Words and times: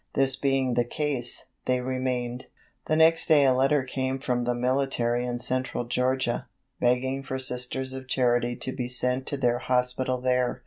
This 0.15 0.35
being 0.35 0.73
the 0.73 0.83
case, 0.83 1.51
they 1.65 1.79
remained. 1.79 2.47
The 2.87 2.95
next 2.95 3.27
day 3.27 3.45
a 3.45 3.53
letter 3.53 3.83
came 3.83 4.17
from 4.17 4.45
the 4.45 4.55
military 4.55 5.27
in 5.27 5.37
Central 5.37 5.83
Georgia, 5.85 6.47
begging 6.79 7.21
for 7.21 7.37
Sisters 7.37 7.93
of 7.93 8.07
Charity 8.07 8.55
to 8.55 8.71
be 8.71 8.87
sent 8.87 9.27
to 9.27 9.37
their 9.37 9.59
hospital 9.59 10.19
there. 10.19 10.59